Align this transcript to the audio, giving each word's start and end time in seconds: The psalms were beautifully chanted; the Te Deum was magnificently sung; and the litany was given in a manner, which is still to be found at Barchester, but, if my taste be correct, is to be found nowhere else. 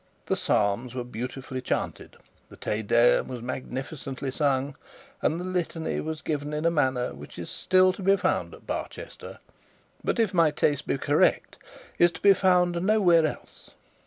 The 0.25 0.35
psalms 0.35 0.95
were 0.95 1.03
beautifully 1.03 1.61
chanted; 1.61 2.17
the 2.49 2.57
Te 2.57 2.81
Deum 2.81 3.27
was 3.27 3.43
magnificently 3.43 4.31
sung; 4.31 4.75
and 5.21 5.39
the 5.39 5.43
litany 5.45 5.99
was 6.01 6.23
given 6.23 6.53
in 6.55 6.65
a 6.65 6.71
manner, 6.71 7.13
which 7.13 7.37
is 7.37 7.51
still 7.51 7.93
to 7.93 8.01
be 8.01 8.17
found 8.17 8.55
at 8.55 8.65
Barchester, 8.65 9.37
but, 10.03 10.17
if 10.19 10.33
my 10.33 10.49
taste 10.49 10.87
be 10.87 10.97
correct, 10.97 11.59
is 11.99 12.11
to 12.13 12.21
be 12.23 12.33
found 12.33 12.81
nowhere 12.81 13.27
else. 13.27 13.69